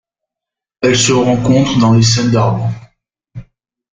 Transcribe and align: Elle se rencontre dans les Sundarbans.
Elle 0.81 0.97
se 0.97 1.11
rencontre 1.11 1.77
dans 1.77 1.93
les 1.93 2.01
Sundarbans. 2.01 2.71